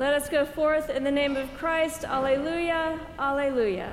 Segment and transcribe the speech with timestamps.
[0.00, 2.04] Let us go forth in the name of Christ.
[2.04, 3.92] Alleluia, alleluia.